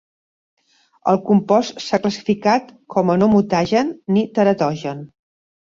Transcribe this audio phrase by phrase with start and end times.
[1.11, 5.07] El compost s'ha classificat com no mutagen ni teratogen.